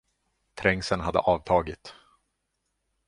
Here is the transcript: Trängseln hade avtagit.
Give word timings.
Trängseln 0.55 1.01
hade 1.05 1.19
avtagit. 1.19 1.93